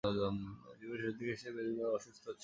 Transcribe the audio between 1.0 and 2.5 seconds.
শেষদিকে দীর্ঘদিন যাবৎ অসুস্থ ছিলেন।